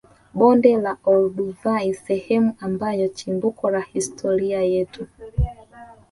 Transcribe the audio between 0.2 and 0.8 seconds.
Bonde